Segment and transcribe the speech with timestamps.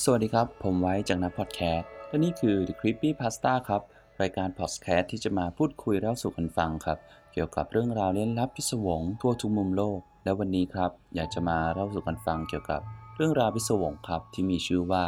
[0.00, 3.82] สวัสดีครับ ผมไว้จากนักพอดแคสต์และนี่คือ The Creepy Pasta ครับ
[4.20, 6.98] รายการพอดแคสต์ที่จะมาพูดคุยเล่าสู่กันฟังครับ
[7.32, 12.80] เกี่ยวกับเรื่องราวเล่นลับพิศวงทั่วทุกมุมโลก และวันนี้ครับ อยากจะมาเล่าสู่กันฟังเกี่ยวกับ
[13.16, 15.04] เรื่องราวพิศวงครับ ที่มีชื่อว่า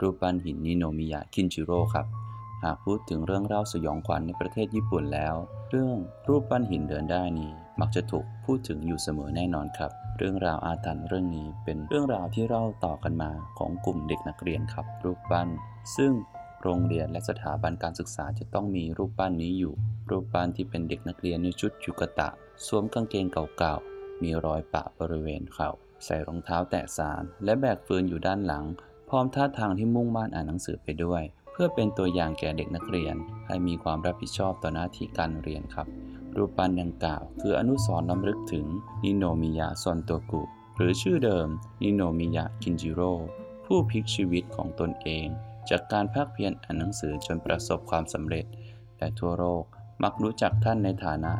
[0.00, 2.06] รูปปั้นหินนิโนมิยะคินจิโร่ครับ
[2.64, 5.34] หากพูดถึงเรื่องเล่าสยองขวัญในประเทศญี่ปุ่นแล้ว
[5.70, 5.96] เรื่อง
[6.28, 15.48] รูปปั้นหินเดินได้นี้ มักจะถูกพูดถึงอยู่เสมอแน่นอนครับ เรื่องราวอาถรรพ์เรื่องนี้เป็นเรื่องราวที่เล่าต่อกันมาของกลุ่มเด็กนักเรียนครับ รูปปั้น
[15.96, 16.12] ซึ่ง
[16.62, 19.74] โรงเรียนและสถาบันการศึกษาจะต้องมีรูปปั้นนี้อยู่
[20.10, 22.28] รูปปั้นที่เป็นเด็กนักเรียนในชุดยูกตะ
[22.66, 25.70] สวมกางเกงเก่าๆ มีรอยปะบริเวณเข่า
[26.04, 28.64] ใส่รองเท้าแตะสาร และแบกฟืนอยู่ด้านหลัง
[29.08, 31.22] พร้อมท่าทางที่มุ่งมั่นอ่านหนังสือไปด้วย
[31.52, 33.16] เพื่อเป็นตัวอย่างแก่เด็กนักเรียน
[33.46, 35.88] ให้มีความรับผิดชอบต่อหน้าที่การเรียนครับ
[36.38, 38.66] รูปปั้นดังกล่าว คืออนุสรณ์ล้ำลึกถึง
[39.04, 40.42] นิโนมิยะซอนโตกุ
[40.76, 41.48] หรือชื่อเดิม
[41.82, 43.12] นิโนมิยะคินจิโร่
[43.66, 45.26] ผู้พลิกชีวิตของตนเอง
[45.70, 48.44] จากการภาคเพียรอ่านหนังสือจนประสบความสำเร็จ
[48.98, 49.64] และทั่วโลก
[50.02, 51.32] มักรู้จักท่านในฐานะ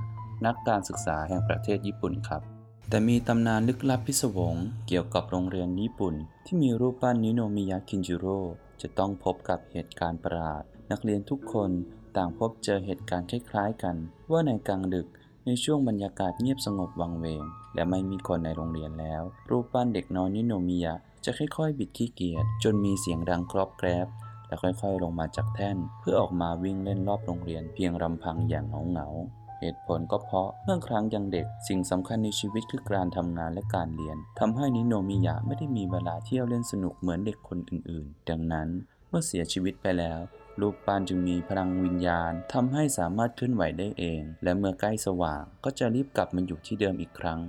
[0.47, 2.43] นักการศึกษาแห่งประเทศญี่ปุ่นครับ
[2.89, 4.55] แต่มีตำนานลึกลับพิศวง
[4.89, 6.15] เกี่ยวกับโรงเรียนญี่ปุ่น
[6.47, 8.41] ที่มีรูปปั้นนิโนมิยะคินจิโร่
[8.83, 11.71] จะต้องพบกับเหตุการณ์ประหลาด นักเรียนทุกคน
[12.19, 13.97] ต่างพบเจอเหตุการณ์คล้ายๆกัน
[14.31, 15.07] ว่าในกลางดึก
[15.47, 17.43] ในช่วงบรรยากาศเงียบสงบวังเวง
[17.75, 20.95] และไม่มีคนในโรงเรียนแล้ว รูปปั้นเด็กน้อยนิโนมิยะ
[21.25, 24.09] จะค่อยๆ บิดขี้เกียจจนมีเสียงดังกรอบแกรบ
[24.49, 38.69] และค่อยๆ ลงมาจากแท่น เพื่อออกมาวิ่งเล่นรอบโรงเรียนเพียงลำพังอย่างเหงาๆเหตุผลก็เพราะเมื่อครั้งยังเด็กสิ่งสำคัญในชีวิตคือการทำงานและการเรียนทำให้นิโนมิยะไม่ได้มีเวลาเที่ยวเล่นสนุกเหมือนเด็กคนอื่นๆ ดังนั้น
[39.09, 40.19] เมื่อเสียชีวิตไปแล้ว
[40.61, 47.41] รูปปั้นจึงมีพลังวิญญาณทำให้สามารถเคลื่อนไหวได้เอง และเมื่อใกล้สว่างก็จะรีบกลับมาอยู่ที่เดิมอีกครั้ง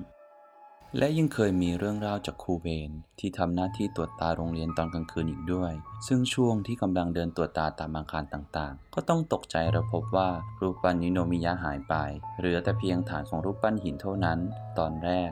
[0.97, 5.73] และยังเคยมีเรื่องราวจากครูเวนที่ทำหน้าที่ตรวจตาโรงเรียนตอนกลางคืนอีกด้วย
[6.07, 10.29] ซึ่งช่วงที่กำลังเดินตรวจตาตามอาคารต่างๆ ก็ต้องตกใจและพบว่า
[10.61, 11.95] รูปปั้นนิโนมิยะหายไป
[12.39, 14.39] เหลือแต่เพียงฐานของรูปปั้นหินเท่านั้น
[14.79, 15.31] ตอนแรก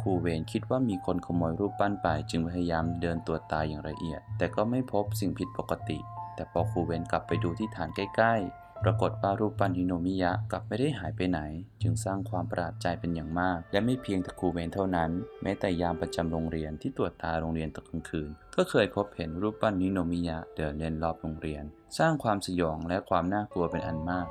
[0.00, 5.98] ครูเวนคิดว่ามีคนขโมยรูปปั้นไปจึงพยายามเดินตรวจตาอย่างละเอียด แต่ก็ไม่พบสิ่งผิดปกติ
[6.36, 11.40] แต่พอครูเวนกลับไปดูที่ฐานใกล้ๆ ปรากฏว่ารูปปั้นฮิโนมิยะกลับไม่ได้หายไปไหน
[11.82, 15.10] จึงสร้างความประหลาดใจเป็นอย่างมาก และไม่เพียงแต่ครูเวนเท่านั้น
[15.42, 21.64] แม้แต่ยามประจำโรงเรียนที่ตรวจตาโรงเรียนตอนกลางคืน ก็เคยพบเห็นรูปปั้นฮิโนมิยะเดินเล่นรอบโรงเรียน
[21.98, 24.28] สร้างความสยองและความน่ากลัวเป็นอันมาก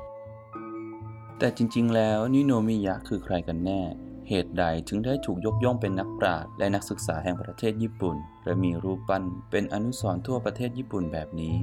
[1.40, 3.82] แต่จริง ๆ แล้วนิโนมิยะคือใครกันแน่
[4.30, 8.16] เหตุใดถึงได้ถูกยกย่องเป็นนักปราชญ์และนักศึกษาแห่งประเทศญี่ปุ่น
[8.46, 11.56] และมีรูปปั้นเป็นอนุสรณ์ทั่วประเทศญี่ปุ่นแบบนี้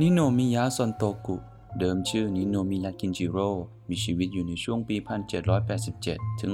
[0.00, 1.36] นิโนมิยะซอนโตกุ
[1.78, 3.48] เดิมชื่อนิโนมิยะกินจิโร่
[3.88, 4.96] มีชีวิตอยู่ในช่วงปี
[5.68, 6.52] 1787 ถึง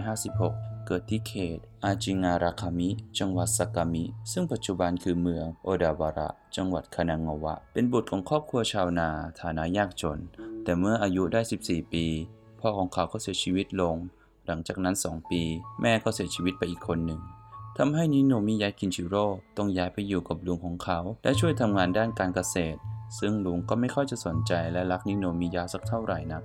[0.00, 9.08] 1856 เกิดที่เขต อาจิงาราคามิ จังหวัดสากามิ ซึ่งปัจจุบันคือเมืองโอดาวาระ จังหวัดคานางาวะ เป็นบุตรของครอบครัวชาวนา
[9.40, 10.18] ฐานะยากจน
[10.64, 12.04] แต่เมื่ออายุได้ 14 ปี
[12.60, 13.96] พ่อของเขาก็เสียชีวิตลง
[14.46, 15.42] หลังจากนั้น 2 ปี
[15.80, 17.20] แม่ก็เสียชีวิตไปอีกคนหนึ่ง
[17.80, 19.24] ทำให้นิโนมิยะกินชิโร่
[19.56, 22.78] ต้องย้ายไปอยู่กับลุงของเขา และช่วยทำงานด้านการเกษตร
[23.18, 26.42] ซึ่งลุงก็ไม่ค่อยจะสนใจและรักนิโนมิยะสักเท่าไหร่นัก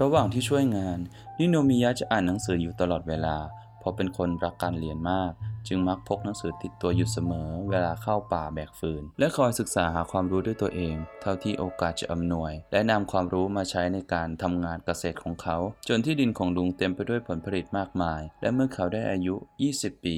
[0.00, 0.98] ระหว่างที่ช่วยงาน
[1.38, 3.36] นิโนมิยะจะอ่านหนังสืออยู่ตลอดเวลา
[3.78, 5.32] เพราะเป็นคนรักการเรียนมาก
[5.68, 15.56] จึงมักพกหนังสือติดตัวอยู่เสมอ เวลาเข้าป่าแบกฟืน และคอยศึกษาหาความรู้ด้วยตัวเอง เท่าที่โอกาสจะอำนวย และนำความรู้มาใช้ในการทำงานเกษตรของเขา
[15.88, 19.34] จนที่ดินของลุงเต็มไปด้วยผลผลิตมากมาย และเมื่อเขาได้อายุ
[19.70, 20.16] 20 ปี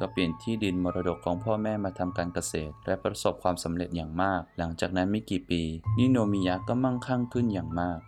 [0.00, 5.62] ก็เปลี่ยนที่ดินมรดกของพ่อแม่มาทำการเกษตร และประสบความสำเร็จอย่างมาก หลังจากนั้นไม่กี่ปี
[5.98, 7.98] นิโนมิยะก็มั่งคั่งขึ้นอย่างมาก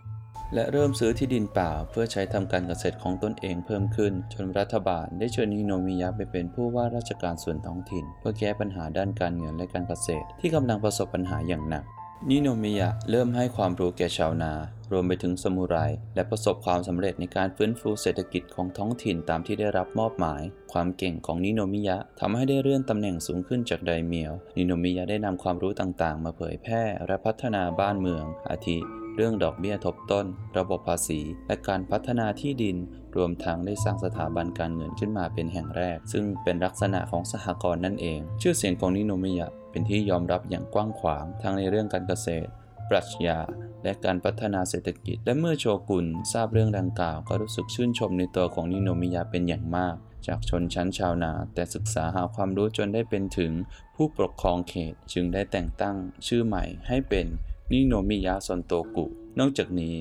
[0.53, 11.85] และเริ่มซื้อที่ดินเปล่าเพื่อใช้ทำการเกษตรของตนเองเพิ่มขึ้น จนรัฐบาลได้เชิญนิโนมิยะไปเป็นผู้ว่าราชการส่วนท้องถิ่น เพื่อแก้ปัญหาด้านการเงินและการเกษตร ที่กำลังประสบปัญหาอย่างหนัก
[12.29, 14.53] นิโนมิยะเริ่มให้ความรู้แก่ชาวนา
[14.91, 15.77] รวมไปถึงสมุไร
[16.15, 20.41] และประสบความสำเร็จในการฟื้นฟูเศรษฐกิจของท้องถิ่นตามที่ได้รับมอบหมาย
[20.73, 28.79] ความเก่งของนิโนมิยะทำให้ได้เลื่อนตำแหน่งสูงขึ้นจากไดเมียว นิโนมิยะได้นำความรู้ต่างๆ มาเผยแพร่และพัฒนาบ้านเมือง อาทิ
[29.15, 30.25] เรื่องดอกเบี้ยทบต้น
[30.57, 32.77] ระบบภาษี และการพัฒนาที่ดิน
[33.15, 42.49] รวมทั้งได้สร้างสถาบันการเงินขึ้นมาเป็นแห่งแรก ซึ่งเป็นลักษณะของสหกรณ์นั่นเอง ชื่อเสียงของนิโนมิยะเป็นที่ยอมรับอย่างกว้างขวางทั้งในเรื่องการเกษตร
[42.89, 43.39] ปรัชญา
[43.83, 49.95] และการพัฒนาเศรษฐกิจ และเมื่อโชกุนทราบเรื่องดังกล่าว ก็รู้สึกชื่นชมในตัวของนิโนมิยะเป็นอย่างมาก
[50.27, 53.51] จากชนชั้นชาวนา แต่ศึกษาหาความรู้จนได้เป็นถึง
[53.95, 55.95] ผู้ปกครองเขต จึงได้แต่งตั้ง
[56.27, 57.27] ชื่อใหม่ให้เป็น
[57.73, 59.05] นิโนมิยะซอนโตกุ
[59.39, 59.95] นอกจากนี้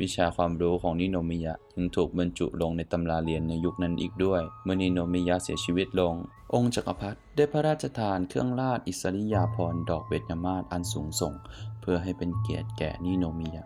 [0.00, 6.14] วิชาความรู้ของนิโนมิยะยังถูกบรรจุลงในตำราเรียนในยุคนั้นอีกด้วย เมื่อนิโนมิยะเสียชีวิตลง
[6.54, 11.34] องค์จักรพรรดิได้พระราชทานเครื่องราชอิสริยาภรณ์ดอกเวทมาศอันสูงส่ง
[11.80, 13.64] เพื่อให้เป็นเกียรติแก่นิโนมิยะ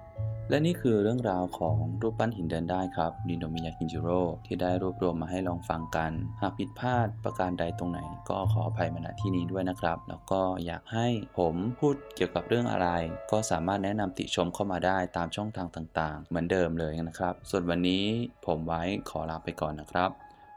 [0.53, 6.13] และนี่คือเรื่องราวของรูปปั้นหินเดินได้ครับนินโนมิยะคินจิโร่ที่ได้รวบรวมมาให้ลองฟังกัน
[6.43, 11.07] หากผิดพลาดประการใดตรงไหน ก็ขออภัยมาณที่นี้ด้วยนะครับ แล้วก็อยากให้
[11.39, 12.89] ผมพูดเกี่ยวกับเรื่องอะไร
[13.31, 18.05] ก็สามารถแนะนำติชมเข้ามาได้ตามช่องทางต่างๆ เหมือนเดิมเลยนะครับ ส่วนวันนี้
[18.47, 20.11] ผมไว้ขอลาไปก่อนนะครับ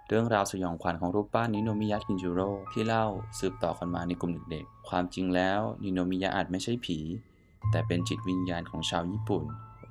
[0.07, 3.05] เรื่องราวสยองขวัญของรูปปั้นนิโนมิยะคินจิโร่ที่เล่า
[3.39, 6.99] สืบต่อกันมาในกลุ่มเด็กๆ ความจริงแล้วนิโนมิยะอาจไม่ใช่ผี
[7.71, 9.45] แต่เป็นจิตวิญญาณของชาวญี่ปุ่น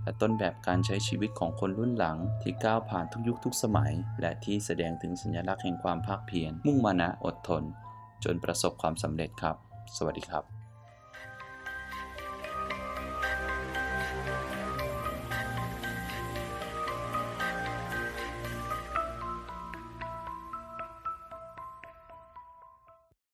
[0.04, 7.62] และต้นแบบการใช้ชีวิตของคนรุ่นหลัง ที่ก้าวผ่านทุกยุคทุกสมัย และที่แสดงถึงสัญลักษณ์แห่งความภาคเพียรมุ่งมานะอดทน
[8.24, 9.56] จนประสบความสำเร็จครับ
[9.96, 10.63] สวัสดีครับ